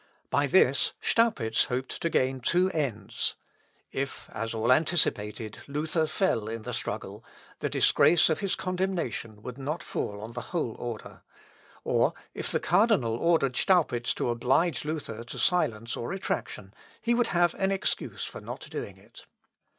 [0.31, 3.35] By this Staupitz hoped to gain two ends.
[3.91, 7.23] If, as all anticipated, Luther fell in the struggle,
[7.59, 11.21] the disgrace of his condemnation would not fall on the whole order;
[11.83, 17.27] or if the cardinal ordered Staupitz to oblige Luther to silence or retractation, he would
[17.27, 19.27] have an excuse for not doing it.